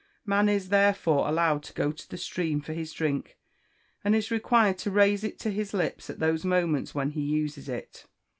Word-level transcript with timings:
Man 0.25 0.49
is, 0.49 0.69
therefore, 0.69 1.29
allowed 1.29 1.61
to 1.61 1.73
go 1.75 1.91
to 1.91 2.09
the 2.09 2.17
stream 2.17 2.59
for 2.59 2.73
his 2.73 2.91
drink, 2.91 3.37
and 4.03 4.15
is 4.15 4.31
required 4.31 4.79
to 4.79 4.89
raise 4.89 5.23
it 5.23 5.37
to 5.41 5.51
his 5.51 5.75
lips 5.75 6.09
at 6.09 6.17
those 6.17 6.43
moments 6.43 6.95
when 6.95 7.11
he 7.11 7.21
uses 7.21 7.69
it. 7.69 8.07